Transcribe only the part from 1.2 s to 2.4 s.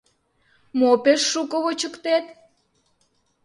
шуко вучыктет?